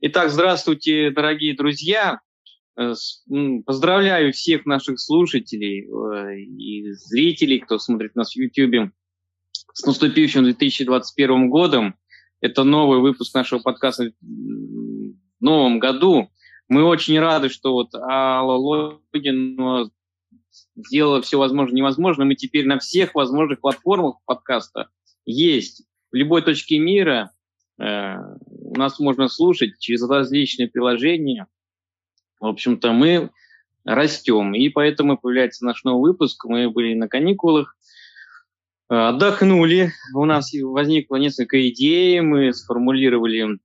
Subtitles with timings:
[0.00, 2.20] Итак, здравствуйте, дорогие друзья.
[2.78, 2.94] Э,
[3.66, 8.92] поздравляю всех наших слушателей э, и зрителей, кто смотрит нас в YouTube,
[9.72, 11.96] с наступившим 2021 годом.
[12.40, 16.30] Это новый выпуск нашего подкаста в новом году.
[16.68, 19.90] Мы очень рады, что вот Алла Логин
[20.76, 22.24] сделала все возможное невозможно.
[22.24, 24.90] Мы теперь на всех возможных платформах подкаста
[25.24, 25.82] есть.
[26.12, 27.32] В любой точке мира
[27.80, 28.14] э,
[28.76, 31.46] нас можно слушать через различные приложения.
[32.40, 33.30] В общем-то, мы
[33.84, 36.44] растем, и поэтому появляется наш новый выпуск.
[36.44, 37.76] Мы были на каникулах,
[38.90, 39.92] э, отдохнули.
[40.14, 43.58] У нас возникло несколько идей, мы сформулировали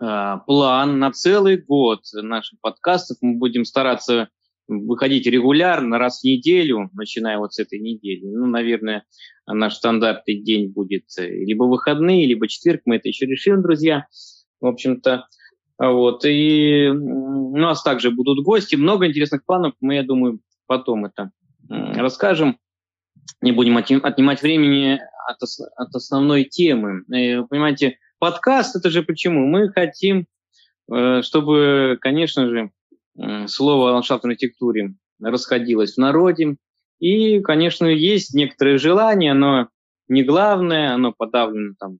[0.00, 3.18] э, план на целый год наших подкастов.
[3.20, 4.28] Мы будем стараться
[4.68, 8.24] выходить регулярно, раз в неделю, начиная вот с этой недели.
[8.24, 9.04] Ну, наверное,
[9.46, 12.82] наш стандартный день будет э, либо выходные, либо четверг.
[12.84, 14.06] Мы это еще решим, друзья.
[14.60, 15.26] В общем-то,
[15.78, 16.24] вот.
[16.24, 18.76] И у нас также будут гости.
[18.76, 19.74] Много интересных планов.
[19.80, 21.30] Мы, я думаю, потом это
[21.68, 22.58] расскажем.
[23.40, 25.42] Не будем отнимать времени от,
[25.76, 27.02] от основной темы.
[27.12, 29.46] Э, понимаете, подкаст– это же почему?
[29.46, 30.26] Мы хотим,
[30.92, 32.70] э, чтобы, конечно же,
[33.46, 36.56] слово о ландшафтной архитектуре расходилось в народе.
[36.98, 39.68] И, конечно, есть некоторые желания, но
[40.08, 41.98] не главное, оно подавлено там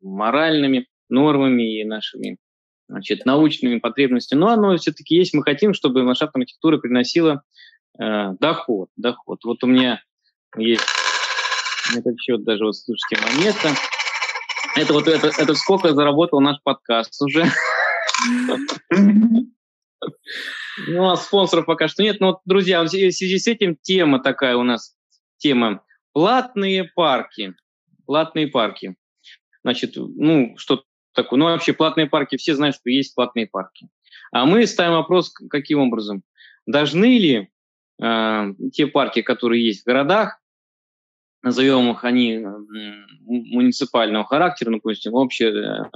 [0.00, 2.36] моральными нормами и нашими
[2.88, 5.34] значит, научными потребностями, но оно все-таки есть.
[5.34, 7.42] Мы хотим, чтобы ландшафтная архитектура приносила
[7.98, 9.40] э, доход, доход.
[9.44, 10.02] Вот у меня
[10.56, 10.84] есть
[11.92, 13.70] на этот счет даже, вот слушайте, монета.
[14.76, 17.46] Это вот это, это сколько заработал наш подкаст уже.
[20.88, 22.20] Ну, а спонсоров пока что нет.
[22.20, 24.96] Но, друзья, в связи с этим тема такая у нас,
[25.38, 27.54] тема платные парки.
[28.06, 28.96] Платные парки.
[29.62, 31.38] Значит, ну, что такое?
[31.38, 33.88] Ну, вообще, платные парки, все знают, что есть платные парки.
[34.32, 36.22] А мы ставим вопрос, каким образом?
[36.66, 37.50] Должны ли
[38.02, 40.40] э, те парки, которые есть в городах,
[41.42, 42.44] назовем их они
[43.26, 45.90] муниципального характера, ну, допустим, общий э,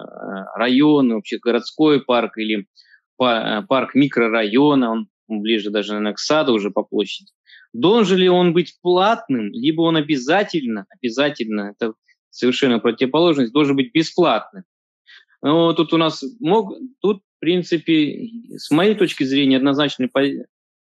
[0.55, 2.88] район, общий городской парк или Э,
[3.19, 7.31] парк микрорайона, он ближе даже, наверное, к саду уже по площади.
[7.75, 11.93] Должен ли он быть платным, либо он обязательно, обязательно, это
[12.31, 14.65] совершенно противоположность, должен быть бесплатным.
[15.43, 20.11] Но тут у нас мог, тут, в принципе, с моей точки зрения, однозначный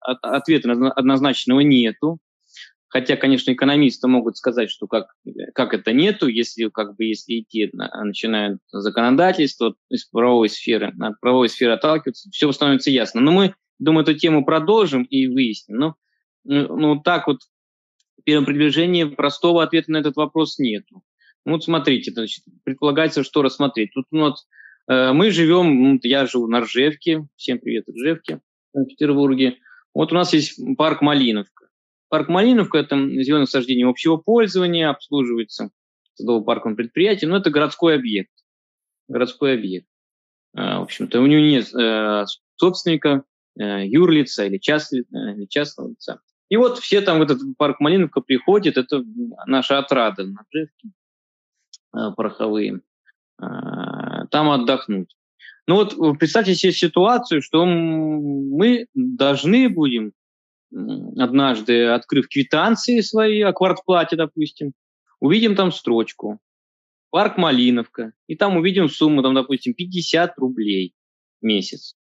[0.00, 2.18] ответа однозначного нету.
[2.94, 5.16] Хотя, конечно, экономисты могут сказать, что как,
[5.52, 11.48] как это нету, если, как бы, если идти, начинают законодательство из правовой сферы, от правовой
[11.48, 13.20] сферы отталкиваться, все становится ясно.
[13.20, 15.78] Но мы, думаю, эту тему продолжим и выясним.
[15.78, 15.94] Но,
[16.44, 17.38] ну, ну, так вот,
[18.20, 21.02] в первом приближении простого ответа на этот вопрос нету.
[21.44, 23.90] Ну, вот смотрите, значит, предполагается, что рассмотреть.
[23.92, 24.36] Тут ну, вот,
[24.86, 28.38] э, мы живем, я живу на Ржевке, всем привет, Ржевке,
[28.72, 29.56] в Петербурге.
[29.94, 31.53] Вот у нас есть парк Малиновка.
[32.14, 35.70] Парк Малиновка– это зеленое насаждение общего пользования, обслуживается
[36.14, 38.30] садово-парковым предприятием, но это городской объект.
[39.08, 39.88] Городской объект.
[40.54, 43.24] А, в общем-то, у него нет э, собственника,
[43.58, 46.20] э, юрлица или, э, частного лица.
[46.50, 49.02] И вот все там в этот парк Малиновка приходят, это
[49.46, 50.90] наша отрада на Джевке,
[51.90, 52.80] пороховые,
[53.38, 55.16] а, там отдохнуть.
[55.66, 60.12] Ну вот представьте себе ситуацию, что мы должны будем
[61.18, 64.72] однажды, открыв квитанции свои о квартплате, допустим,
[65.20, 66.40] увидим там строчку
[67.10, 70.94] «Парк Малиновка», и там увидим сумму, там, допустим, 50 рублей
[71.40, 71.94] в месяц.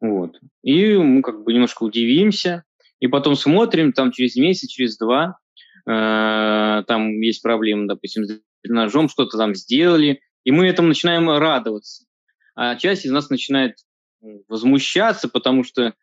[0.00, 0.38] Вот.
[0.62, 2.64] И мы как бы немножко удивимся,
[3.00, 5.38] и потом смотрим, там через месяц, через два,
[5.86, 12.04] э, там есть проблемы, допустим, с дренажом, что-то там сделали, и мы этому начинаем радоваться.
[12.54, 13.76] А часть из нас начинает
[14.48, 15.94] возмущаться, потому что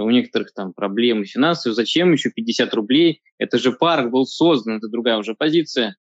[0.00, 3.22] у некоторых там проблемы финансовые, зачем еще 50 рублей?
[3.38, 5.96] Это же парк был создан, это другая уже позиция.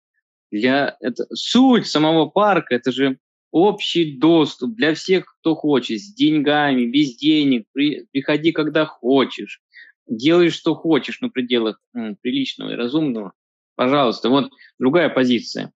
[0.53, 3.19] Для, это, суть самого парка, это же
[3.51, 9.61] общий доступ для всех, кто хочет, с деньгами, без денег, при, приходи, когда хочешь,
[10.07, 13.33] делай, что хочешь, на пределах м, приличного и разумного.
[13.77, 15.73] Пожалуйста, вот другая позиция.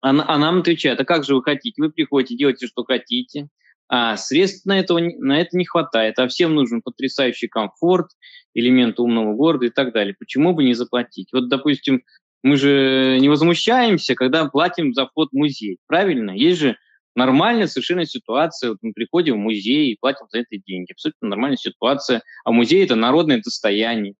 [0.00, 1.80] А, а нам отвечают, а как же вы хотите?
[1.82, 3.48] Вы приходите, делаете, что хотите,
[3.88, 8.08] а средств на, этого, на это не хватает, а всем нужен потрясающий комфорт,
[8.54, 10.14] элемент умного города и так далее.
[10.18, 11.28] Почему бы не заплатить?
[11.32, 12.02] Вот, допустим,
[12.42, 16.30] мы же не возмущаемся, когда платим за вход в музей, правильно?
[16.30, 16.76] Есть же
[17.14, 18.70] нормальная совершенно ситуация.
[18.70, 20.92] Вот мы приходим в музей и платим за это деньги.
[20.92, 22.22] Абсолютно нормальная ситуация.
[22.44, 24.14] А музей– это народное достояние.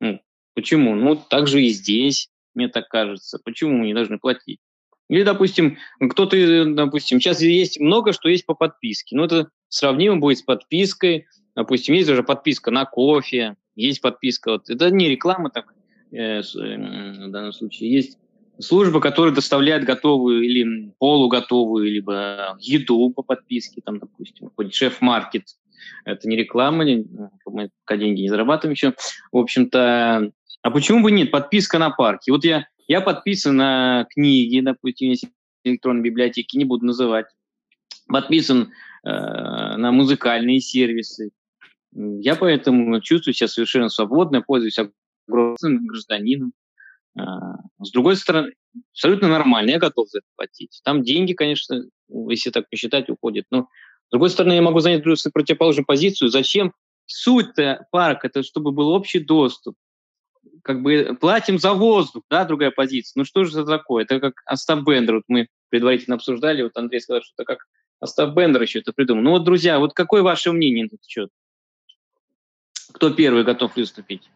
[0.00, 0.20] Ну,
[0.54, 0.94] почему?
[0.94, 3.38] Ну, так же и здесь, мне так кажется.
[3.44, 4.58] Почему мы не должны платить?
[5.08, 9.16] Или, допустим, кто-то, допустим, сейчас есть много, что есть по подписке.
[9.16, 11.26] Ну, это сравнимо будет с подпиской.
[11.54, 14.52] Допустим, есть уже подписка на кофе, есть подписка.
[14.52, 15.72] Вот, это не реклама так,
[16.12, 17.92] э, в данном случае.
[17.92, 18.18] Есть
[18.58, 25.44] служба, которая доставляет готовую или полуготовую, либо еду по подписке, там, допустим, хоть шеф-маркет.
[26.04, 28.94] Это не реклама, мы пока деньги не зарабатываем еще.
[29.30, 30.32] В общем-то,
[30.62, 31.30] а почему бы нет?
[31.30, 32.32] Подписка на парке.
[32.32, 35.28] Вот я, я подписан на книги, допустим, если
[35.64, 37.26] электронной библиотеки, не буду называть.
[38.08, 38.72] Подписан
[39.04, 41.30] э, на музыкальные сервисы.
[41.92, 46.52] Я поэтому чувствую себя совершенно свободно, пользуюсь огромным гражданином.
[47.18, 48.52] А, с другой стороны,
[48.92, 50.80] абсолютно нормально, я готов за это платить.
[50.84, 51.84] Там деньги, конечно,
[52.28, 53.46] если так посчитать, уходят.
[53.50, 53.68] Но,
[54.08, 56.28] с другой стороны, я могу занять противоположную позицию.
[56.28, 56.72] Зачем?
[57.06, 59.74] Суть-то парка, это чтобы был общий доступ.
[60.62, 63.20] Как бы платим за воздух, да, другая позиция.
[63.20, 64.04] Ну что же это такое?
[64.04, 67.66] Это как Остап Бендер, вот мы предварительно обсуждали, вот Андрей сказал, что это как
[68.00, 69.22] Остап Бендер еще это придумал.
[69.22, 71.30] Ну вот, друзья, вот какое ваше мнение на этот счет?
[72.92, 74.30] Кто первый готов выступить?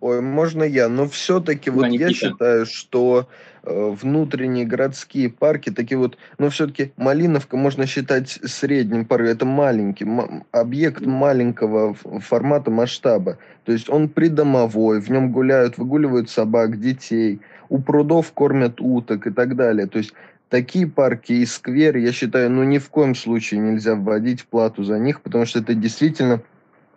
[0.00, 3.28] Ой, можно я, но все-таки вот я считаю, что
[3.62, 10.06] э, внутренние городские парки, такие вот, но все-таки Малиновка можно считать средним парком, это маленький,
[10.52, 13.38] объект маленького формата, масштаба.
[13.64, 19.30] То есть он придомовой, в нем гуляют, выгуливают собак, детей, у прудов кормят уток и
[19.30, 19.86] так далее.
[19.86, 20.12] То есть
[20.48, 24.98] такие парки и скверы, я считаю, ну ни в коем случае нельзя вводить плату за
[24.98, 26.42] них, потому что это действительно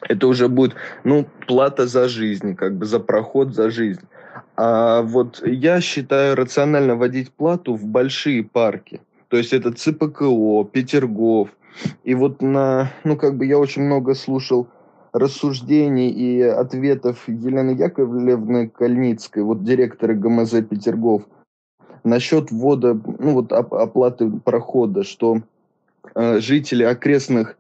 [0.02, 4.02] это уже будет, ну, плата за жизнь, как бы за проход за жизнь.
[4.56, 9.02] А вот я считаю рационально вводить плату в большие парки.
[9.28, 11.50] То есть это ЦПКО, Петергоф.
[12.04, 14.68] И вот на, ну, как бы я очень много слушал
[15.14, 21.24] рассуждений и ответов Елены Яковлевны Кальницкой, вот директора ГМЗ Петергоф,
[22.04, 25.42] насчет ввода, ну вот оплаты прохода, что
[26.16, 27.58] э, жители окрестных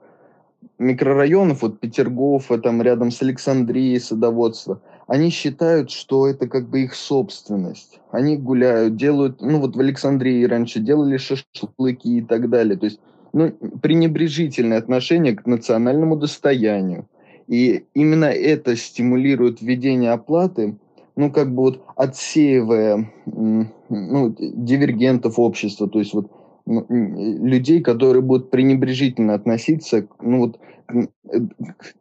[0.80, 6.94] микрорайонов, вот Петергофа, там рядом с Александрией, садоводство, они считают, что это как бы их
[6.94, 8.00] собственность.
[8.12, 12.78] Они гуляют, делают, ну вот в Александрии раньше делали шашлыки и так далее.
[12.78, 13.00] То есть
[13.34, 13.52] ну,
[13.82, 17.08] пренебрежительное отношение к национальному достоянию.
[17.48, 20.78] И именно это стимулирует введение оплаты,
[21.16, 26.30] ну, как бы вот отсеивая ну, дивергентов общества, то есть вот
[26.68, 31.08] людей, которые будут пренебрежительно относиться ну, вот, к,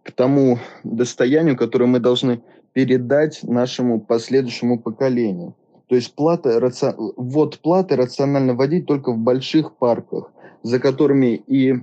[0.03, 2.43] к тому достоянию, которое мы должны
[2.73, 5.55] передать нашему последующему поколению.
[5.89, 6.95] То есть плата, раци...
[6.97, 10.33] ввод платы рационально вводить только в больших парках,
[10.63, 11.77] за которыми и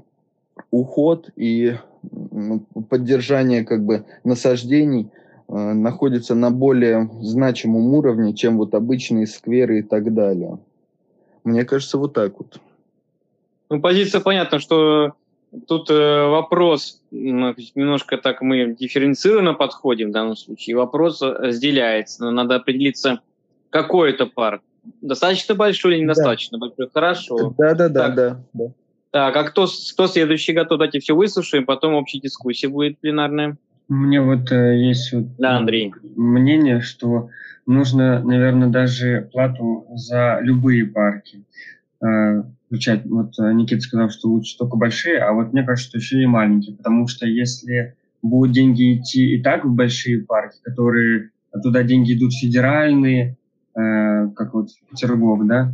[0.72, 1.76] уход, и
[2.12, 2.60] ну,
[2.90, 5.10] поддержание как бы насаждений
[5.48, 10.60] э, находится на более значимом уровне, чем вот обычные скверы и так далее.
[11.46, 12.60] Мне кажется, вот так вот.
[13.74, 15.14] Ну, позиция понятна, что
[15.68, 22.30] тут э, вопрос, немножко так мы дифференцированно подходим в данном случае, вопрос разделяется.
[22.30, 23.22] Надо определиться,
[23.72, 24.62] какой это парк.
[25.02, 26.68] Достаточно большой или недостаточно да.
[26.68, 26.88] большой?
[26.94, 27.56] Хорошо.
[27.58, 28.66] Да, да, да, да, да.
[29.10, 30.78] Так, а кто, кто следующий готов?
[30.78, 33.58] Давайте все выслушаем, потом общая дискуссия будет пленарная.
[33.88, 35.92] Мне вот э, есть вот да, Андрей.
[36.16, 37.30] мнение, что
[37.66, 41.44] нужно, наверное, даже плату за любые парки.
[42.04, 43.06] Э, включать.
[43.06, 46.26] Вот э, Никита сказал, что лучше только большие, а вот мне кажется, что еще и
[46.26, 51.30] маленькие, потому что если будут деньги идти и так в большие парки, которые
[51.62, 53.38] туда деньги идут федеральные,
[53.76, 55.72] э, как вот Петергоф, да,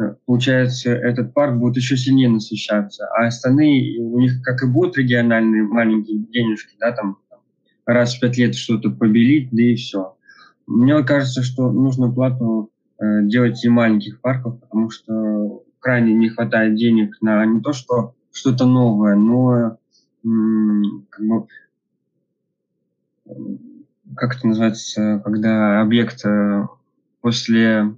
[0.00, 4.96] э, получается, этот парк будет еще сильнее насыщаться, а остальные, у них как и будут
[4.96, 7.18] региональные маленькие денежки, да, там
[7.84, 10.14] раз в пять лет что-то побелить, да и все.
[10.66, 16.74] Мне кажется, что нужно плату э, делать и маленьких парков, потому что крайне не хватает
[16.74, 19.78] денег на не то, что что-то новое, но
[20.22, 21.46] как бы,
[24.16, 26.66] как это называется, когда объект э,
[27.20, 27.94] после,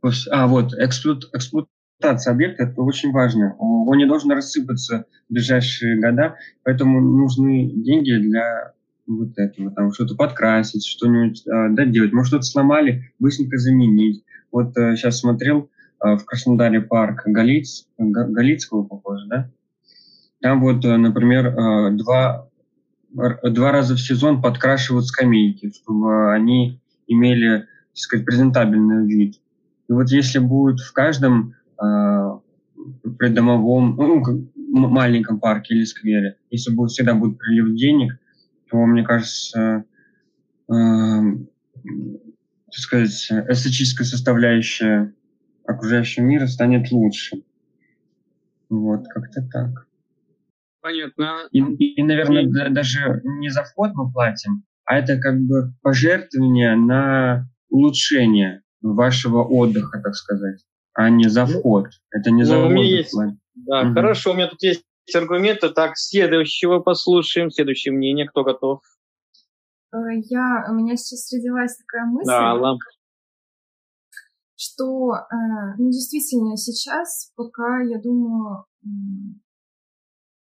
[0.00, 3.56] после а вот эксплуат, эксплуатация объекта это очень важно.
[3.58, 8.72] Он не должен рассыпаться в ближайшие года, поэтому нужны деньги для
[9.06, 14.22] вот этого, там что-то подкрасить, что-нибудь э, доделать, может что-то сломали, быстренько заменить.
[14.52, 19.50] Вот э, сейчас смотрел, в Краснодаре парк Галиц, Галицкого, похоже, да?
[20.40, 22.48] Там вот, э, например, э, два,
[23.10, 29.40] два раза в сезон подкрашивают скамейки, чтобы они имели, так сказать, презентабельный вид.
[29.88, 31.54] И вот если будет в каждом
[33.18, 38.18] придомовом, ну, маленьком парке или сквере, если будет всегда будет прилив денег,
[38.70, 39.84] то, мне кажется,
[40.68, 40.74] э,
[42.70, 45.14] так сказать, эстетическая составляющая
[45.68, 47.42] окружающего мира станет лучше.
[48.68, 49.86] Вот, как-то так.
[50.80, 51.48] Понятно.
[51.52, 52.72] И, и наверное, и...
[52.72, 60.00] даже не за вход мы платим, а это как бы пожертвование на улучшение вашего отдыха,
[60.00, 61.86] так сказать, а не за ну, вход.
[62.10, 62.84] Это не ну, за вход.
[62.84, 63.14] Есть...
[63.54, 63.94] Да, угу.
[63.94, 64.84] хорошо, у меня тут есть
[65.14, 65.68] аргументы.
[65.70, 68.28] Так, следующего послушаем, следующее мнение.
[68.28, 68.80] Кто готов?
[69.92, 69.96] Э,
[70.30, 72.28] я, у меня сейчас родилась такая мысль.
[72.28, 72.84] Да, лампа
[74.58, 78.64] что, э, ну, действительно, сейчас, пока, я думаю,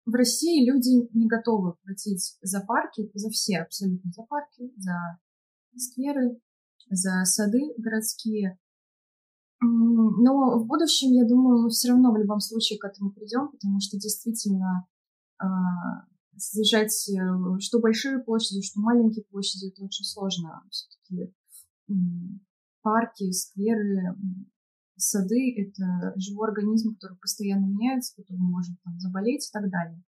[0.06, 5.20] в России люди не готовы платить за парки, за все абсолютно, за парки, за
[5.76, 6.40] скверы,
[6.92, 8.60] за сады городские.
[9.60, 13.80] Но в будущем, я думаю, мы все равно в любом случае к этому придем, потому
[13.80, 14.86] что действительно
[15.42, 15.46] э,
[16.38, 20.62] содержать э, что большие площади, что маленькие площади, это очень сложно.
[20.70, 21.34] Все-таки
[22.84, 24.16] парки, скверы,
[24.98, 30.04] сады— это живой организм, который постоянно меняется, который может там, заболеть и так далее.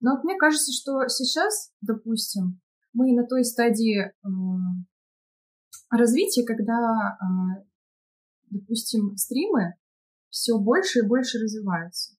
[0.00, 2.60] Но вот мне кажется, что сейчас, допустим,
[2.92, 4.12] мы на той стадии э,
[5.90, 7.64] развития, когда, э,
[8.50, 9.74] допустим, стримы
[10.28, 12.16] все больше и больше развиваются.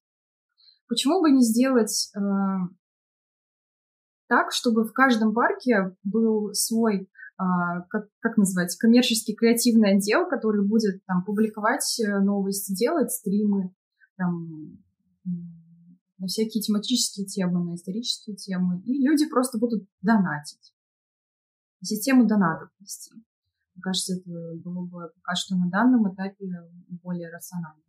[0.88, 2.20] Почему бы не сделать э,
[4.26, 11.04] так, чтобы в каждом парке был свой как, как назвать, коммерческий креативный отдел, который будет
[11.06, 13.72] там публиковать э, новости, делать стримы,
[14.16, 14.82] там,
[16.18, 20.74] на всякие тематические темы, на исторические темы, и люди просто будут донатить.
[21.80, 23.14] Систему донатов вести.
[23.14, 24.30] Мне кажется, это
[24.64, 26.46] было бы пока что на данном этапе
[26.88, 27.84] более рационально.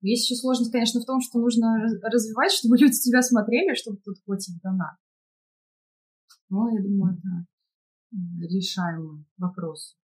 [0.00, 4.22] Есть еще сложность, конечно, в том, что нужно развивать, чтобы люди тебя смотрели, чтобы тут
[4.24, 4.94] платить донат.
[6.48, 7.46] Но я думаю, это
[8.40, 9.96] решаемый вопрос.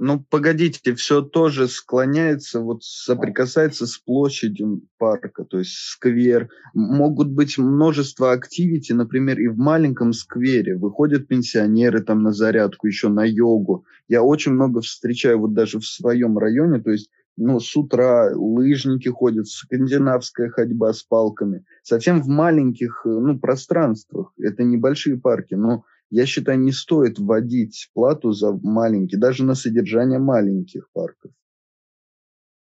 [0.00, 6.50] Ну, погодите, все тоже склоняется, вот соприкасается с площадью парка, то есть сквер.
[6.72, 10.76] Могут быть множество активити, например, и в маленьком сквере.
[10.76, 13.86] Выходят пенсионеры там на зарядку, еще на йогу.
[14.06, 19.08] Я очень много встречаю вот даже в своем районе, то есть ну, с утра лыжники
[19.08, 21.64] ходят, скандинавская ходьба с палками.
[21.82, 24.32] Совсем в маленьких ну, пространствах.
[24.38, 30.18] Это небольшие парки, но я считаю, не стоит вводить плату за маленькие, даже на содержание
[30.18, 31.32] маленьких парков.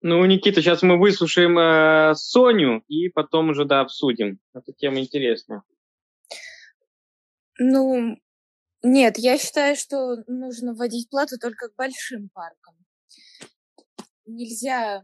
[0.01, 4.39] Ну, Никита, сейчас мы выслушаем э, Соню и потом уже, да, обсудим.
[4.53, 5.63] Эта тема интересная.
[7.57, 8.17] Ну,
[8.81, 12.75] нет, я считаю, что нужно вводить плату только к большим паркам.
[14.25, 15.03] Нельзя,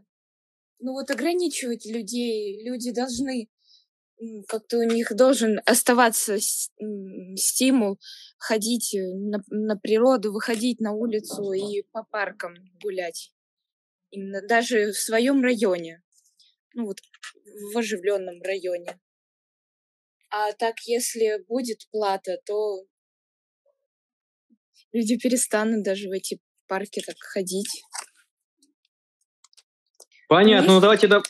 [0.78, 2.66] ну вот ограничивать людей.
[2.66, 3.48] Люди должны
[4.48, 7.98] как-то у них должен оставаться стимул
[8.38, 13.32] ходить э, на, на природу, выходить на улицу и по паркам гулять.
[14.10, 16.02] Именно даже в своем районе.
[16.74, 17.00] Ну вот
[17.72, 18.98] в оживленном районе.
[20.30, 22.84] А так, если будет плата, то
[24.92, 27.82] люди перестанут даже в эти парки так ходить.
[30.28, 31.22] Понятно, ну давайте да,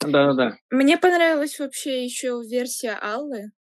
[0.00, 0.56] да-да-да.
[0.70, 3.52] Мне понравилась вообще еще версия Аллы.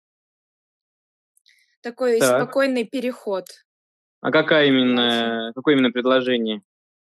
[1.82, 2.42] Такой так.
[2.42, 3.44] спокойный переход.
[4.20, 6.62] А какая именно, какое именно предложение?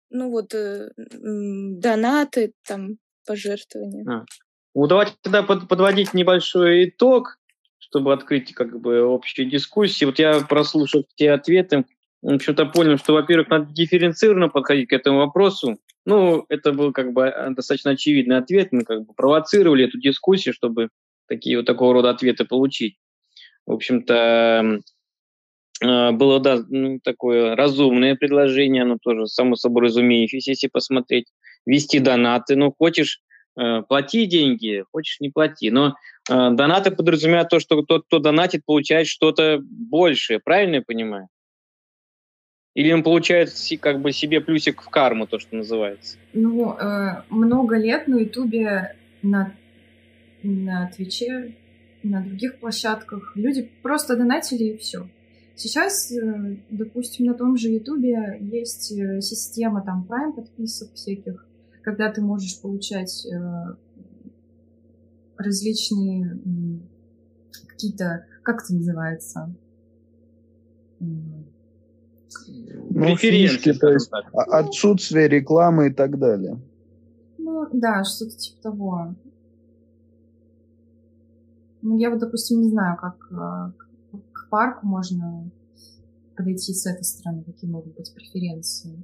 [0.09, 4.05] Ну вот э, донаты, там, пожертвования.
[4.09, 4.25] А.
[4.73, 7.37] Ну, давайте тогда под, подводить небольшой итог,
[7.77, 10.09] чтобы открыть как бы общую дискуссию.
[10.09, 11.85] Вот я прослушал те ответы,
[12.21, 15.77] в общем-то понял, что, во-первых, надо дифференцированно подходить к этому вопросу.
[16.05, 18.71] Ну, это был как бы э, достаточно очевидный ответ.
[18.71, 20.89] Мы как бы провоцировали эту дискуссию, чтобы
[21.27, 22.97] такие вот такого рода ответы получить.
[23.65, 24.81] В общем-то,
[25.83, 31.27] э, было, да, ну, такое разумное предложение, оно тоже само собой разумеющееся, если посмотреть.
[31.65, 32.55] Вести донаты.
[32.55, 33.21] Ну, хочешь,
[33.59, 35.71] э, плати деньги, хочешь, не плати.
[35.71, 35.95] Но
[36.27, 40.39] донаты подразумевают то, что тот, кто донатит, получает что-то большее.
[40.39, 41.27] Правильно я понимаю?
[42.75, 46.17] Или он получает как бы себе плюсик в карму, то, что называется?
[46.33, 49.53] Ну, э, много лет на Ютубе, на,
[50.43, 51.55] на Твиче,
[52.03, 55.07] на других площадках люди просто донатили и все.
[55.55, 61.47] Сейчас, э, допустим, на том же Ютубе есть э, система там Prime подписок всяких,
[61.81, 63.75] когда ты можешь получать э,
[65.37, 66.39] различные
[67.69, 69.55] какие-то, как это называется,
[72.89, 76.59] ну, фишки, то есть отсутствие рекламы и так далее.
[77.37, 79.15] Ну, да, что-то типа того.
[81.81, 85.49] Ну, я вот, допустим, не знаю, как э, к парку можно
[86.35, 89.03] подойти с этой стороны, какие могут быть преференции.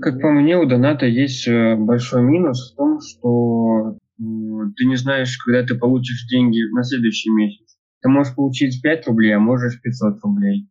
[0.00, 5.36] Как по мне, у доната есть э, большой минус в том, что ты не знаешь,
[5.38, 7.65] когда ты получишь деньги на следующий месяц.
[8.06, 10.70] Ты можешь получить 5 рублей, а можешь 500 рублей.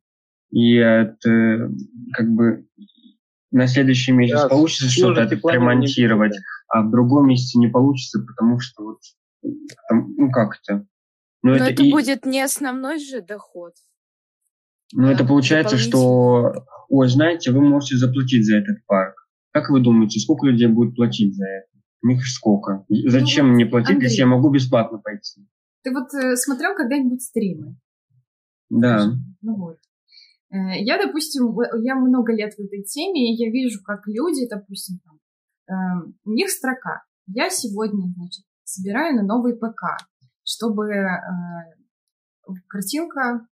[0.51, 1.70] И это
[2.13, 2.65] как бы
[3.51, 6.34] на следующий месяц да, получится что-то отремонтировать,
[6.70, 9.00] а в другом месяце не получится, потому что вот
[9.89, 10.88] там, ну как это?
[11.44, 11.92] Но, Но это, это и...
[11.92, 13.74] будет не основной же доход.
[14.94, 19.27] Ну, это получается, что, ой, знаете, вы можете заплатить за этот парк.
[19.51, 21.68] Как вы думаете, сколько людей будет платить за это?
[22.01, 22.86] У них сколько?
[22.88, 25.46] Зачем ну, мне платить, Андрей, если я могу бесплатно пойти?
[25.86, 27.77] Ты вот э, смотрел когда-нибудь стримы?
[28.70, 29.06] Да.
[29.42, 29.77] Ну вот.
[30.50, 35.00] Э, я, допустим, я много лет в этой теме, и я вижу, как люди, допустим,
[35.06, 35.20] там,
[35.70, 37.04] э, у них строка.
[37.27, 39.96] Я сегодня, значит, собираю на новый ПК,
[40.44, 41.08] чтобы э,
[42.68, 43.48] картинка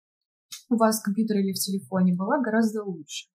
[0.71, 3.29] у вас в компьютере или в телефоне была гораздо лучше.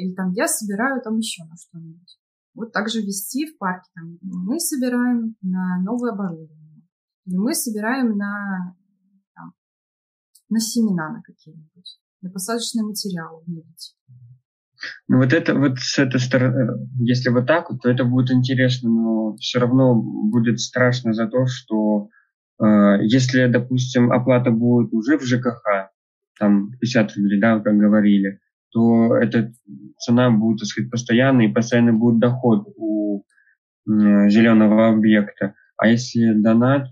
[0.00, 2.20] Или там я собираю там еще на что-нибудь.
[2.54, 3.90] Вот также вести в парке.
[3.96, 6.57] Там, мы собираем на новое оборудование.
[7.28, 8.74] Или мы собираем на,
[9.34, 9.52] там,
[10.48, 13.94] на семена на какие-нибудь на посадочный материал обновить.
[15.08, 19.36] Ну вот это вот с этой стороны, если вот так то это будет интересно, но
[19.36, 22.08] все равно будет страшно за то, что
[22.62, 25.90] э, если, допустим, оплата будет уже в ЖКХ,
[26.38, 29.52] там 50 рублей, да, как говорили, то эта
[29.98, 35.54] цена будет, так сказать, постоянной, и постоянно будет доход у э, зеленого объекта.
[35.76, 36.88] А если донат,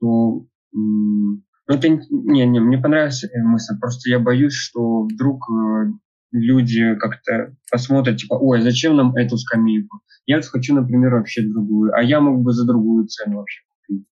[0.00, 5.92] то ну, это не, не, мне понравилась мысль, просто я боюсь, что вдруг э,
[6.32, 10.00] люди как-то посмотрят, типа, ой, зачем нам эту скамейку?
[10.26, 14.06] Я хочу, например, вообще другую, а я мог бы за другую цену вообще купить.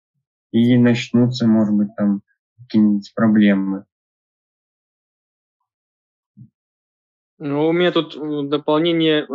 [0.52, 2.22] И начнутся, может быть, там
[2.58, 3.84] какие-нибудь проблемы.
[7.38, 9.26] Ну, у меня тут э, дополнение,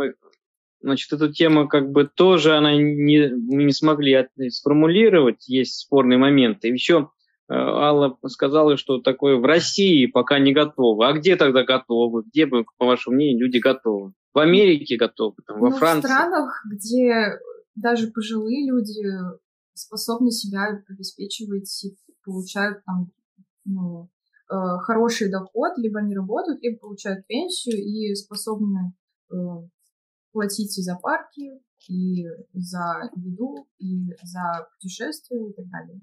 [0.82, 6.68] значит, эта тема как бы тоже, она не, мы не смогли сформулировать, есть спорные моменты.
[6.68, 7.08] Еще
[7.52, 11.06] Э, Алла сказала, что такое в России пока не готовы.
[11.06, 12.22] А где тогда готовы?
[12.22, 14.12] Где бы, по вашему мнению, люди готовы?
[14.32, 16.08] В Америке готовы, там, во ну, Франции?
[16.08, 17.38] В странах, где
[17.74, 19.06] даже пожилые люди
[19.74, 23.10] способны себя обеспечивать и получают там
[23.66, 24.08] ну,
[24.50, 28.94] э, хороший доход, либо они работают, либо получают пенсию и способны
[29.30, 29.34] э,
[30.32, 36.00] платить и за парки, и за еду, и за путешествия и так далее.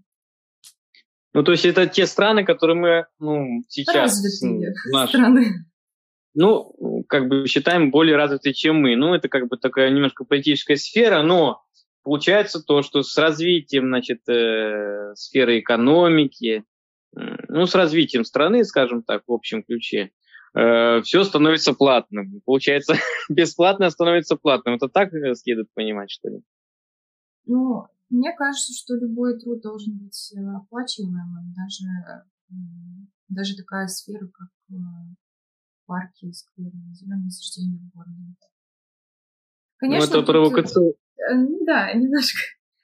[1.34, 4.24] Ну, то есть это те страны, которые мы ну, сейчас...
[4.24, 5.46] Развитые наши, страны.
[6.34, 8.96] Ну, как бы считаем более развитые, чем мы.
[8.96, 11.62] Ну, это как бы такая немножко политическая сфера, но
[12.04, 16.64] получается то, что с развитием, значит, э, сферы экономики,
[17.16, 20.12] э, ну, с развитием страны, скажем так, в общем ключе,
[20.54, 22.42] э, все становится платным.
[22.46, 22.96] Получается,
[23.30, 24.76] бесплатно становится платным.
[24.76, 26.42] Это так э, следует понимать, что ли?
[27.46, 32.26] Ну, мне кажется, что любой труд должен быть э, оплачиваемым, даже,
[33.28, 34.50] даже такая сфера, как
[35.90, 38.36] парки, скверы, зеленые насаждения в городе.
[39.78, 40.90] Конечно, ну, это провокация.
[40.90, 40.94] Э,
[41.66, 42.40] да, немножко.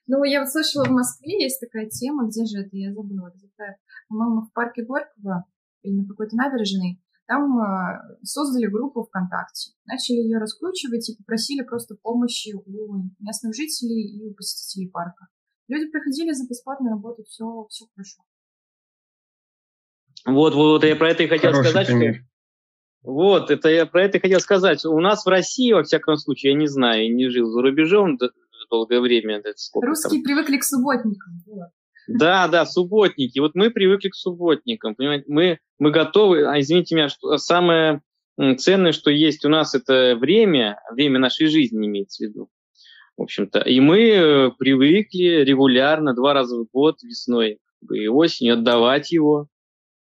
[0.08, 3.78] Ну, я вот слышала, в Москве есть такая тема, где же это, я забыла, где-то,
[4.08, 5.45] по-моему, в парке Горького
[5.84, 11.95] или на какой-то набережной, там э, создали группу ВКонтакте, начали ее раскручивать и попросили просто
[12.01, 15.27] помощи у местных жителей и у посетителей парка.
[15.67, 18.21] Люди приходили за бесплатно работать, все, все хорошо.
[20.25, 22.15] Вот, вот, я про это и хотел Хороший сказать, пример.
[22.15, 22.25] что
[23.11, 24.83] вот, это я про это и хотел сказать.
[24.85, 28.17] У нас в России, во всяком случае, я не знаю, не жил за рубежом
[28.69, 29.41] долгое время.
[29.73, 30.23] Русские там.
[30.23, 31.33] привыкли к субботникам.
[31.45, 31.69] Вот.
[32.07, 33.39] Да, да, субботники.
[33.39, 35.25] Вот мы привыкли к субботникам, понимаете?
[35.27, 38.01] Мы, мы готовы, а извините меня, что самое
[38.57, 42.49] ценное, что есть у нас, это время, время нашей жизни имеется в виду.
[43.17, 49.11] В общем-то, и мы э, привыкли регулярно, два раза в год, весной и осенью, отдавать
[49.11, 49.47] его.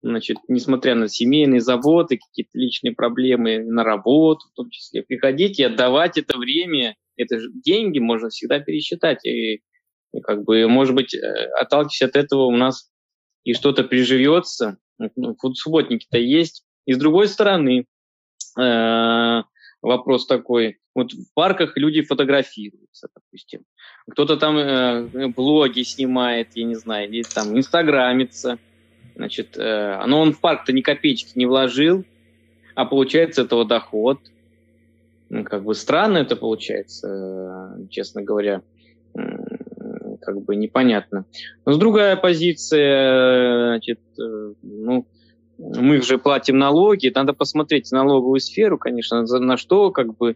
[0.02, 5.64] Значит, несмотря на семейные заботы, какие-то личные проблемы на работу, в том числе, приходить и
[5.64, 9.26] отдавать это время, это же деньги можно всегда пересчитать.
[9.26, 9.62] И
[10.22, 12.90] как бы, может быть, э, отталкиваясь от этого, у нас
[13.44, 14.78] и что-то приживется.
[14.98, 16.64] Ну, субботники-то есть.
[16.86, 17.86] И с другой стороны,
[18.60, 19.44] э,
[19.82, 20.80] вопрос такой.
[20.94, 23.64] Вот в парках люди фотографируются, допустим.
[24.10, 28.58] Кто-то там э, блоги снимает, я не знаю, или там инстаграмится.
[29.16, 32.06] Значит, э, но он в парк-то ни копеечки не вложил,
[32.76, 34.20] а получается этого доход.
[35.30, 38.62] Ну, как бы странно это получается, честно говоря
[40.26, 41.26] как бы непонятно.
[41.66, 45.08] Но с другая позиция, значит, э, ну,
[45.58, 50.36] мы же платим налоги, надо посмотреть налоговую сферу, конечно, на что как бы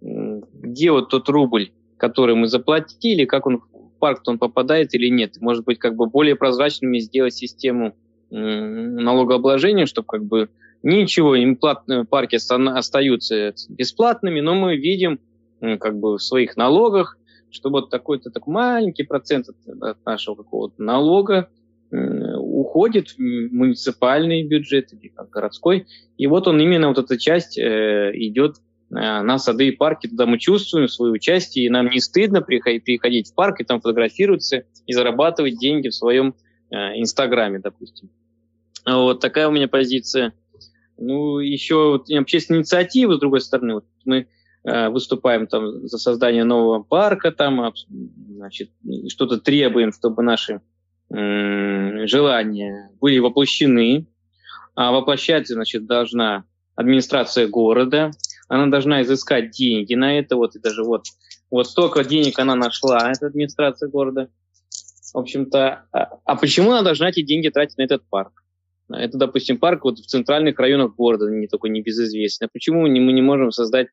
[0.00, 5.40] где вот тот рубль, который мы заплатили, как он в парк он попадает или нет.
[5.40, 7.96] Может быть, как бы более прозрачными сделать систему
[8.30, 10.50] налогообложения, чтобы как бы
[10.82, 15.18] ничего, им платные парки остаются бесплатными, но мы видим
[15.60, 17.17] как бы в своих налогах,
[17.50, 21.48] что вот такой-то так маленький процент от нашего какого-то налога
[21.90, 28.10] уходит в муниципальный бюджет или как городской, и вот он именно вот эта часть э,
[28.14, 28.56] идет
[28.90, 33.30] э, на сады и парки, туда мы чувствуем свое участие, и нам не стыдно приходить,
[33.30, 36.34] в парк и там фотографироваться и зарабатывать деньги в своем
[36.70, 38.10] э, Инстаграме, допустим.
[38.84, 40.32] Вот такая у меня позиция.
[40.98, 44.26] Ну, еще вот, общественные инициативы, с другой стороны, вот мы
[44.64, 47.72] выступаем там за создание нового парка, там,
[48.36, 48.70] значит,
[49.08, 50.60] что-то требуем, чтобы наши
[51.10, 54.06] э, желания были воплощены.
[54.74, 56.44] А воплощать, значит, должна
[56.76, 58.12] администрация города,
[58.48, 61.06] она должна изыскать деньги на это, вот и даже вот,
[61.50, 64.28] вот столько денег она нашла, эта администрация города.
[65.12, 68.44] В общем-то, а, а почему она должна эти деньги тратить на этот парк?
[68.88, 72.46] Это, допустим, парк вот в центральных районах города, не такой небезызвестный.
[72.46, 73.88] А почему мы не можем создать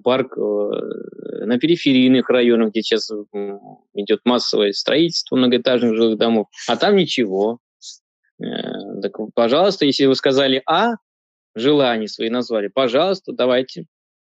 [0.00, 3.10] парк э, на периферийных районах, где сейчас
[3.94, 7.58] идет массовое строительство многоэтажных жилых домов, а там ничего.
[8.42, 10.94] Э, так, пожалуйста, если вы сказали «А»,
[11.54, 13.86] желания свои назвали, пожалуйста, давайте,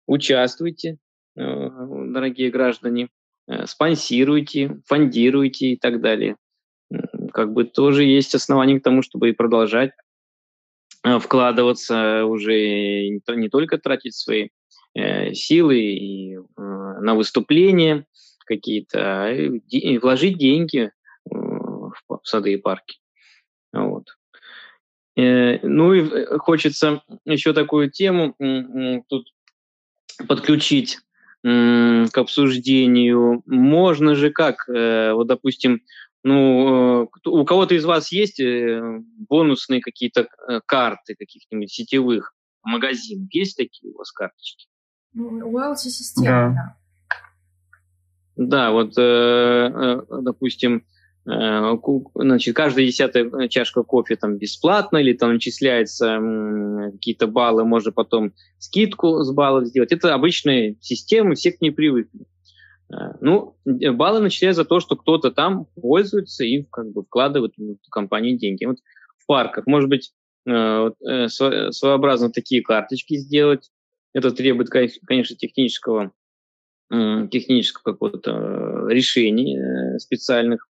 [0.07, 0.97] участвуйте,
[1.37, 3.09] э, дорогие граждане,
[3.65, 6.37] спонсируйте, фондируйте и так далее
[7.33, 9.93] как бы тоже есть основания к тому, чтобы и продолжать
[11.21, 14.49] вкладываться уже не, только тратить свои
[14.97, 18.07] силы и, э, на выступления
[18.45, 20.91] какие-то, а и вложить деньги э,
[21.31, 22.99] в, сады и парки.
[23.73, 24.07] Вот.
[25.17, 29.33] Э, ну и э, хочется еще такую тему э, тут
[30.27, 30.99] подключить
[31.43, 33.43] к обсуждению.
[33.47, 35.81] Можно же как, э, вот, допустим,
[36.23, 43.29] ну, э, у кого-то из вас есть э, бонусные какие-то э, карты каких-нибудь сетевых магазинов?
[43.33, 44.67] Есть такие у вас карточки?
[45.13, 46.77] Ну, Loyalty система, да.
[48.37, 48.95] Да, вот,
[50.23, 50.87] допустим,
[51.27, 56.19] значит, каждая десятая чашка кофе там бесплатно, или там начисляются
[56.93, 59.93] какие-то баллы, можно потом скидку с баллов сделать.
[59.93, 62.27] Это обычные системы, все к ней привыкли.
[62.91, 67.91] Э, ну, баллы начисляются за то, что кто-то там пользуется и как бы вкладывает в
[67.91, 68.65] компанию деньги.
[68.65, 68.79] Вот
[69.19, 70.13] в парках, может быть,
[70.47, 73.71] э, э, своеобразно такие карточки сделать.
[74.13, 76.13] Это требует, конечно, технического,
[76.91, 80.69] технического какого-то решения специальных.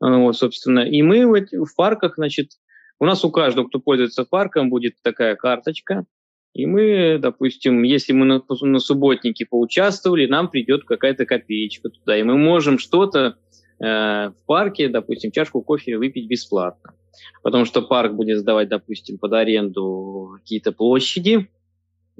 [0.00, 0.80] Вот, собственно.
[0.80, 2.52] И мы в парках, значит,
[2.98, 6.06] у нас у каждого, кто пользуется парком, будет такая карточка,
[6.52, 12.22] и мы, допустим, если мы на, на субботнике поучаствовали, нам придет какая-то копеечка туда, и
[12.22, 13.36] мы можем что-то
[13.78, 16.94] э, в парке, допустим, чашку кофе выпить бесплатно.
[17.42, 21.48] Потому что парк будет сдавать, допустим, под аренду какие-то площади.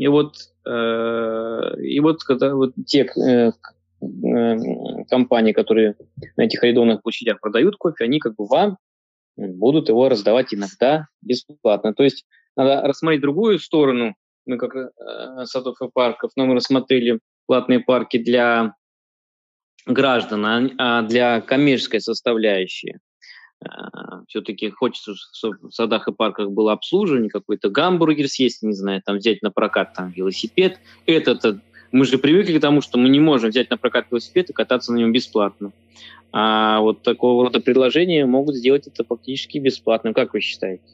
[0.01, 0.37] И вот,
[0.67, 5.95] э, и вот когда вот те э, э, компании, которые
[6.39, 8.79] на этих арендованных площадях продают кофе, они как бы вам
[9.37, 11.93] будут его раздавать иногда бесплатно.
[11.93, 12.25] То есть
[12.57, 14.15] надо рассмотреть другую сторону,
[14.47, 18.75] мы как э, садов и парков, но мы рассмотрели платные парки для
[19.85, 22.97] граждан, а, а для коммерческой составляющей.
[23.63, 29.03] Э, Все-таки хочется, чтобы в садах и парках было обслуживание, какой-то гамбургер съесть, не знаю,
[29.05, 30.79] там взять на прокат там велосипед.
[31.07, 31.61] Это-то
[31.93, 34.93] мы же привыкли к тому, что мы не можем взять на прокат велосипед и кататься
[34.93, 35.73] на нем бесплатно.
[36.33, 40.15] А вот такого рода предложения могут сделать это фактически бесплатным.
[40.15, 40.85] Как вы считаете?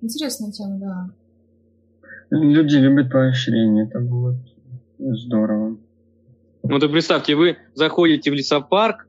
[0.00, 1.10] Интересная тема, да.
[2.30, 4.40] Люди любят поощрение, это будет
[4.98, 5.76] здорово.
[6.62, 9.06] Ну, то представьте, вы заходите в лесопарк,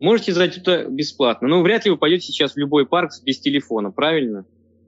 [0.00, 1.48] можете зайти туда бесплатно.
[1.48, 4.44] Ну, вряд ли вы пойдете сейчас в любой парк без телефона, правильно?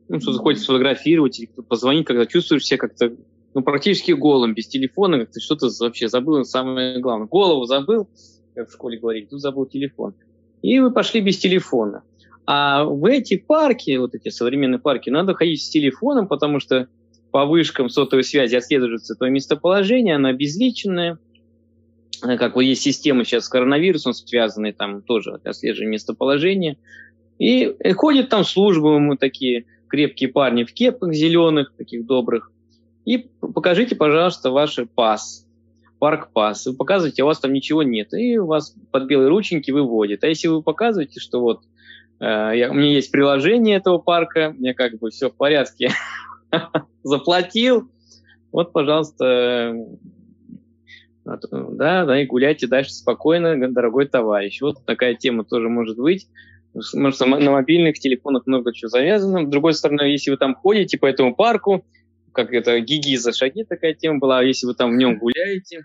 [0.08, 3.12] Ну, что заходите сфотографировать или позвонить, когда чувствуешь себя как-то
[3.54, 7.26] ну, практически голым, без телефона, как-то что-то вообще забыл, самое главное.
[7.26, 8.08] Голову забыл,
[8.54, 10.14] как в школе говорили, тут забыл телефон.
[10.62, 12.02] И вы пошли без телефона.
[12.46, 16.88] А в эти парки, вот эти современные парки, надо ходить с телефоном, потому что
[17.30, 21.18] по вышкам сотовой связи отслеживается твое местоположение, она обезличенная.
[22.22, 26.76] Э, как вот есть системы сейчас с коронавирусом связанные, там тоже отслеживание местоположения.
[27.38, 32.50] И э, ходят там службы, мы такие крепкие парни в кепках зеленых, таких добрых.
[33.04, 35.46] И покажите, пожалуйста, ваш пас,
[35.98, 36.66] парк-пас.
[36.66, 38.12] Вы показываете, а у вас там ничего нет.
[38.14, 40.24] И вас под белые рученьки выводит.
[40.24, 41.62] А если вы показываете, что вот
[42.20, 45.90] э, я, у меня есть приложение этого парка, мне как бы все в порядке,
[47.02, 47.90] заплатил,
[48.52, 49.74] вот, пожалуйста,
[51.24, 54.60] Да, да, и гуляйте дальше спокойно, дорогой товарищ.
[54.60, 56.26] Вот такая тема тоже может быть.
[56.94, 59.46] Может, на мобильных телефонах много чего завязано.
[59.46, 61.84] С другой стороны, если вы там ходите по этому парку,
[62.32, 65.84] как это гиги за шаги такая тема была, если вы там в нем гуляете,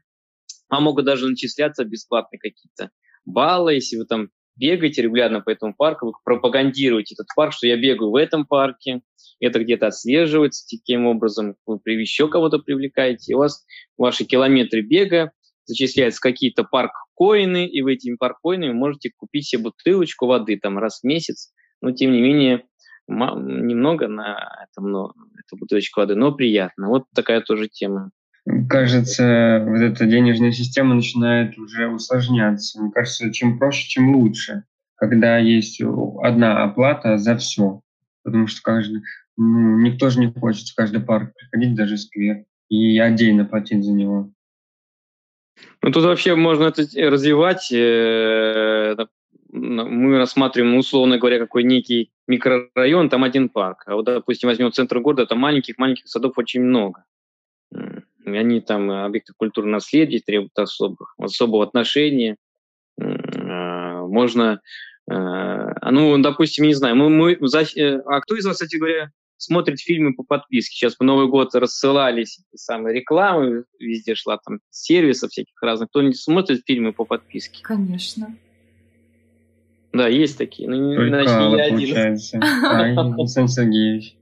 [0.70, 2.90] а могут даже начисляться бесплатные какие-то
[3.26, 7.78] баллы, если вы там бегаете регулярно по этому парку, вы пропагандируете этот парк, что я
[7.78, 9.02] бегаю в этом парке,
[9.40, 13.66] это где-то отслеживается таким образом, вы еще кого-то привлекаете, и у вас
[13.98, 15.32] ваши километры бега
[15.66, 21.04] зачисляются какие-то парк-коины, и вы этими парк-коинами можете купить себе бутылочку воды там раз в
[21.04, 22.66] месяц, но тем не менее
[23.08, 26.90] немного на этом, но это бутылочка воды, но приятно.
[26.90, 28.12] Вот такая тоже тема.
[28.70, 32.82] Кажется, вот эта денежная система начинает уже усложняться.
[32.82, 34.64] Мне кажется, чем проще, чем лучше,
[34.96, 37.82] когда есть одна оплата за все.
[38.24, 39.02] Потому что каждый,
[39.36, 43.92] ну, никто же не хочет в каждый парк приходить, даже сквер, и отдельно платить за
[43.92, 44.32] него.
[45.82, 47.72] Ну, тут вообще можно это развивать.
[47.72, 48.96] Э,
[49.50, 53.84] мы рассматриваем, условно говоря, какой некий микрорайон, там один парк.
[53.88, 57.04] А вот, допустим, возьмем центр города, там маленьких-маленьких садов очень много.
[58.36, 62.38] Они там объекты культурного наследия требуют особых, особого отношения.
[63.00, 64.62] А, можно,
[65.10, 69.80] а, ну, допустим, не знаю, мы, мы, э, а кто из вас, кстати говоря, смотрит
[69.80, 70.76] фильмы по подписке?
[70.76, 75.90] Сейчас по Новый год рассылались самые рекламы, везде шла там сервисов всяких разных.
[75.90, 77.62] Кто-нибудь смотрит фильмы по подписке?
[77.64, 78.36] Конечно.
[79.94, 80.70] Да, есть такие.
[80.70, 83.14] Ну, Только значит, не я один.
[83.20, 84.16] Александр Сергеевич.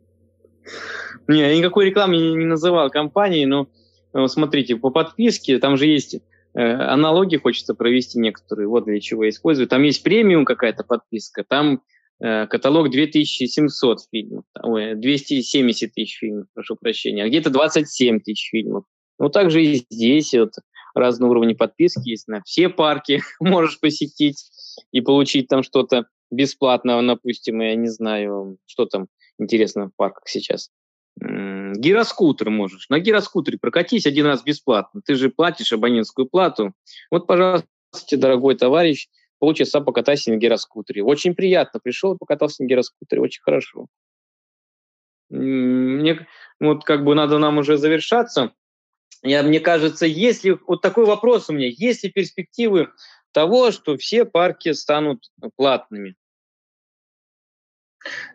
[1.27, 3.67] Не, я никакой рекламы не, не называл компании, но э,
[4.27, 9.29] смотрите, по подписке там же есть э, аналогии, хочется провести некоторые, вот для чего я
[9.29, 9.67] использую.
[9.67, 11.81] Там есть премиум какая-то подписка, там
[12.23, 18.85] э, каталог 2700 фильмов, ой, 270 тысяч фильмов, прошу прощения, а где-то 27 тысяч фильмов.
[19.19, 20.53] Ну, также и здесь вот
[20.93, 24.43] разные уровни подписки есть на все парки, можешь посетить
[24.91, 30.69] и получить там что-то бесплатно, допустим, я не знаю, что там интересно в парках сейчас.
[31.77, 32.89] Гироскутер можешь.
[32.89, 35.01] На гироскутере прокатись один раз бесплатно.
[35.05, 36.73] Ты же платишь абонентскую плату.
[37.11, 37.67] Вот, пожалуйста,
[38.11, 39.07] дорогой товарищ,
[39.39, 41.03] полчаса покатайся на гироскутере.
[41.03, 41.79] Очень приятно.
[41.79, 43.21] Пришел и покатался на гироскутере.
[43.21, 43.87] Очень хорошо.
[45.29, 46.27] Мне
[46.59, 48.53] вот как бы надо нам уже завершаться.
[49.23, 52.89] Я, мне кажется, если вот такой вопрос у меня, есть ли перспективы
[53.31, 56.15] того, что все парки станут платными?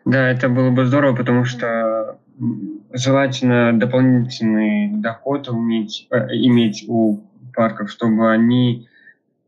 [0.05, 2.19] Да, это было бы здорово, потому что
[2.91, 7.21] желательно дополнительный доход уметь, э, иметь у
[7.53, 8.87] парков, чтобы они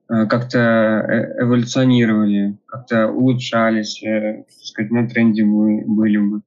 [0.10, 6.42] э, как-то э, эволюционировали, как-то улучшались, э, так сказать, на тренде были бы.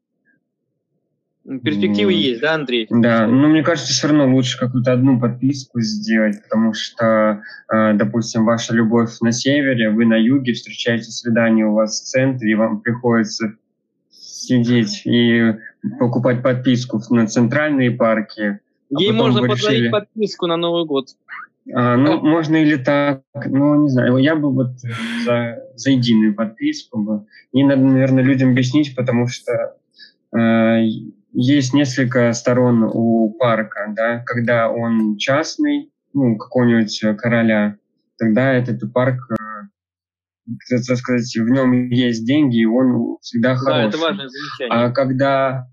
[1.62, 2.18] Перспективы вот.
[2.18, 2.88] есть, да, Андрей?
[2.90, 8.44] Да, но мне кажется, все равно лучше какую-то одну подписку сделать, потому что, э, допустим,
[8.44, 12.80] ваша любовь на севере, вы на юге, встречаете свидание у вас в центре, и вам
[12.80, 13.54] приходится
[14.46, 15.54] сидеть и
[15.98, 18.60] покупать подписку на центральные парки.
[18.94, 19.88] А Ей можно решили...
[19.88, 21.08] подписку на Новый год.
[21.74, 24.78] А, ну, можно или так, ну, не знаю, я бы вот
[25.24, 27.26] за, за единую подписку бы.
[27.52, 29.74] И надо, наверное, людям объяснить, потому что
[30.32, 30.84] э,
[31.32, 37.76] есть несколько сторон у парка, да, когда он частный, ну, какого-нибудь короля,
[38.16, 39.18] тогда этот парк
[40.68, 43.88] так сказать, в нем есть деньги, и он всегда да, хороший.
[43.88, 44.86] это важное замечание.
[44.86, 45.66] А когда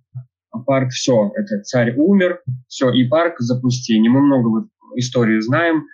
[0.66, 4.12] парк все, это царь умер, все, и парк запустение.
[4.12, 5.86] Мы много вот истории знаем.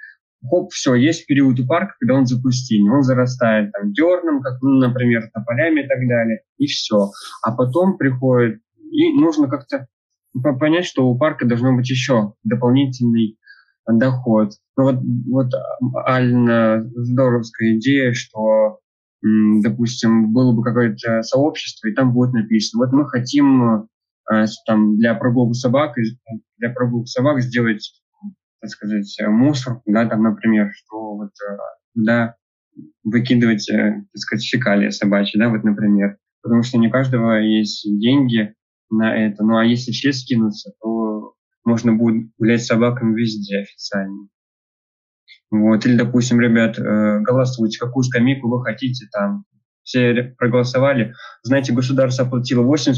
[0.49, 2.91] Хоп, все, есть период у парка, когда он запустение.
[2.91, 7.09] Он зарастает там дерном, как, ну, например, тополями и так далее, и все.
[7.43, 8.61] А потом приходит,
[8.91, 9.87] и нужно как-то
[10.59, 13.37] понять, что у парка должно быть еще дополнительный
[13.93, 14.51] доход.
[14.77, 15.51] Ну вот, вот
[16.05, 18.79] Альна здоровская идея, что,
[19.21, 23.87] допустим, было бы какое-то сообщество, и там будет написано, вот мы хотим
[24.31, 25.95] э, там, для прогулок собак,
[26.57, 28.01] для прогулок собак сделать,
[28.61, 31.31] так сказать, мусор, да, там, например, что вот
[31.95, 32.35] да,
[33.03, 36.17] выкидывать, э, так сказать, фекалии собачьи, да, вот, например.
[36.41, 38.53] Потому что не у каждого есть деньги
[38.89, 39.43] на это.
[39.43, 41.08] Ну, а если все скинутся, то
[41.69, 44.27] можно будет гулять с собаками везде официально.
[45.51, 45.85] Вот.
[45.85, 49.45] Или, допустим, ребят, э, голосуйте, какую скамейку вы хотите там.
[49.83, 51.13] Все проголосовали.
[51.41, 52.91] Знаете, государство оплатило 80%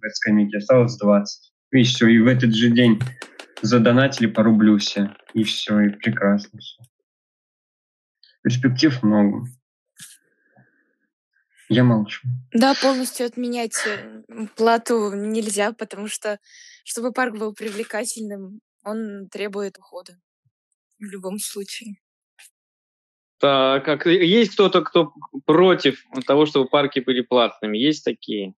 [0.00, 1.24] этой скамейки, осталось 20%.
[1.72, 3.00] И все, и в этот же день
[3.62, 5.14] задонатили по рублю все.
[5.34, 6.82] И все, и прекрасно все.
[8.42, 9.44] Перспектив много.
[11.72, 12.26] Я молчу.
[12.52, 14.24] Да, полностью отменять э,
[14.56, 16.40] плату нельзя, потому что,
[16.84, 20.14] чтобы парк был привлекательным, он требует ухода.
[20.98, 21.94] в любом случае.
[23.38, 25.14] Так, как есть кто-то, кто
[25.46, 27.78] против того, чтобы парки были платными?
[27.78, 28.54] Есть такие?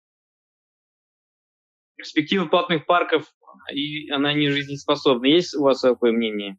[1.97, 3.35] Перспектива платных парков,
[3.73, 5.27] и она не жизнеспособна.
[5.27, 6.59] Есть у вас такое мнение?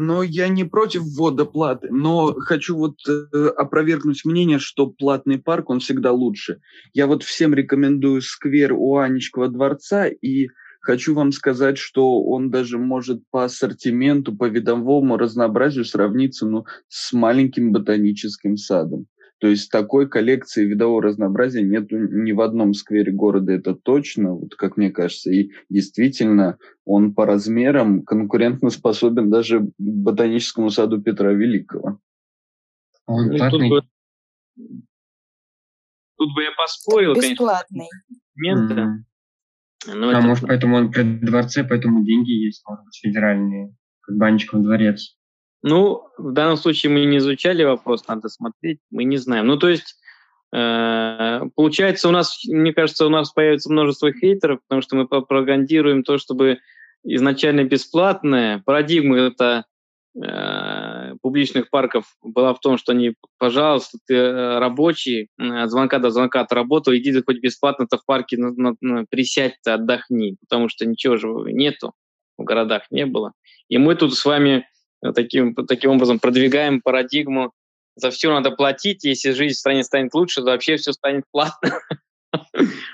[0.00, 5.70] Но я не против ввода платы, но хочу вот э, опровергнуть мнение, что платный парк,
[5.70, 6.60] он всегда лучше.
[6.92, 12.78] Я вот всем рекомендую сквер у Анечкова дворца, и хочу вам сказать, что он даже
[12.78, 19.06] может по ассортименту, по видовому разнообразию сравниться ну, с маленьким ботаническим садом.
[19.38, 24.56] То есть такой коллекции видового разнообразия нет ни в одном сквере города, это точно, вот
[24.56, 25.30] как мне кажется.
[25.30, 32.00] И действительно, он по размерам конкурентно способен даже ботаническому саду Петра Великого.
[33.06, 33.80] Он ну, Тут бы,
[36.16, 37.88] тут бы я поспорил, Бесплатный.
[38.34, 39.04] конечно.
[39.86, 39.94] Mm.
[39.94, 44.62] Но а может, поэтому он при дворце, поэтому деньги есть, может быть, федеральные, как Банчиков
[44.62, 45.16] дворец.
[45.62, 49.46] Ну, в данном случае мы не изучали вопрос, надо смотреть, мы не знаем.
[49.46, 49.96] Ну, то есть,
[50.52, 56.04] э, получается, у нас, мне кажется, у нас появится множество хейтеров, потому что мы пропагандируем
[56.04, 56.58] то, чтобы
[57.04, 59.64] изначально бесплатная парадигма это
[60.14, 66.10] э, публичных парков была в том, что они, пожалуйста, ты э, рабочий, от звонка до
[66.10, 71.16] звонка отработал, иди хоть бесплатно-то в парке, на, на, на, присядь отдохни, потому что ничего
[71.16, 71.94] же нету,
[72.36, 73.32] в городах не было.
[73.68, 74.66] И мы тут с вами
[75.14, 77.52] таким, таким образом продвигаем парадигму
[77.98, 81.80] за все надо платить, если жизнь в стране станет лучше, то вообще все станет платно.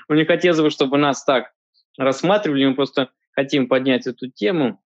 [0.07, 1.51] Мне хотелось бы, чтобы нас так
[1.97, 4.81] рассматривали, мы просто хотим поднять эту тему.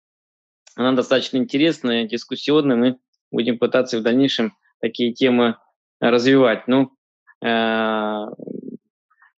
[0.74, 2.98] Она достаточно интересная, дискуссионная, мы
[3.31, 5.57] будем пытаться в дальнейшем такие темы
[6.00, 6.66] развивать.
[6.66, 6.92] Ну,
[7.42, 7.46] э,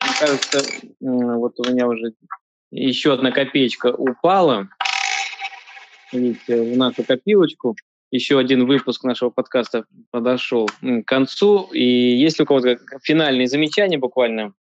[0.02, 0.60] мне кажется,
[1.00, 2.14] вот у меня уже
[2.70, 4.68] еще одна копеечка упала
[6.12, 7.76] видите, в нашу копилочку.
[8.10, 11.68] Еще один выпуск нашего подкаста подошел к концу.
[11.72, 14.52] И есть ли у кого-то финальные замечания буквально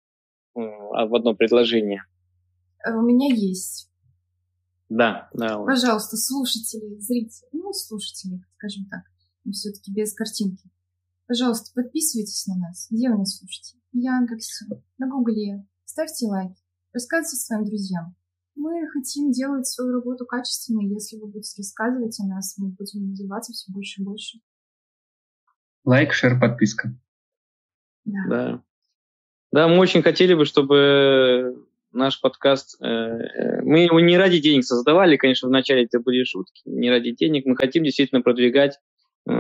[0.55, 2.05] а, в одно предложение?
[2.85, 3.91] Э, у меня есть.
[4.89, 5.59] Да, да.
[5.59, 9.03] Пожалуйста, слушатели, зрители, ну, слушатели, скажем так,
[9.53, 10.71] все-таки без картинки.
[11.27, 12.89] Пожалуйста, подписывайтесь на нас.
[12.91, 13.77] Где вы нас слушаете?
[13.93, 15.67] В Яндексе, на Гугле.
[15.85, 16.57] Ставьте лайки.
[16.93, 18.17] Рассказывайте своим друзьям.
[18.59, 23.09] Мы хотим делать свою работу качественно, и если вы будете рассказывать о нас, мы будем
[23.13, 24.39] развиваться все больше и больше.
[25.85, 26.93] Лайк, шер, подписка.
[28.05, 28.25] Да.
[28.29, 28.63] да.
[29.53, 32.83] Да, мы очень хотели бы, чтобы наш подкаст...
[32.83, 37.13] Э, э, мы его не ради денег создавали, конечно, вначале это были шутки, не ради
[37.13, 37.47] денег.
[37.47, 38.77] Мы хотим действительно продвигать
[39.31, 39.33] э,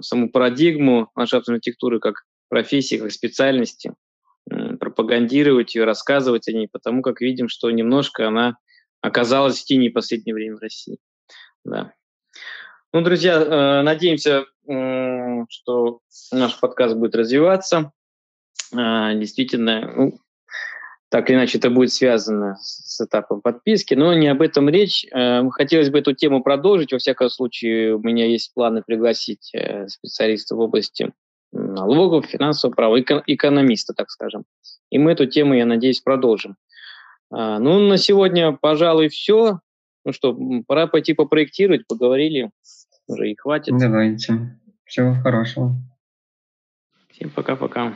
[0.00, 3.94] саму парадигму ландшафтной архитектуры как профессии, как специальности
[4.78, 8.56] пропагандировать ее, рассказывать о ней, потому как видим, что немножко она
[9.00, 10.98] оказалась в тени в последнее время в России.
[11.64, 11.92] Да.
[12.92, 14.46] Ну, друзья, э, надеемся,
[15.50, 16.00] что
[16.32, 17.92] наш подкаст будет развиваться.
[18.72, 20.18] Э, действительно, ну,
[21.10, 25.06] так или иначе это будет связано с этапом подписки, но не об этом речь.
[25.12, 26.92] Э, хотелось бы эту тему продолжить.
[26.92, 29.52] Во всяком случае, у меня есть планы пригласить
[29.88, 31.12] специалистов в области
[31.68, 34.44] налогов, финансового права, экономиста, так скажем.
[34.90, 36.56] И мы эту тему, я надеюсь, продолжим.
[37.30, 39.60] А, ну, на сегодня, пожалуй, все.
[40.04, 42.50] Ну что, пора пойти попроектировать, поговорили,
[43.06, 43.76] уже и хватит.
[43.78, 44.58] Давайте.
[44.84, 45.74] Всего хорошего.
[47.10, 47.94] Всем пока-пока.